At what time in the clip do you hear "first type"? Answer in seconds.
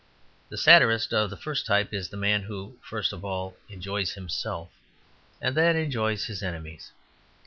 1.37-1.93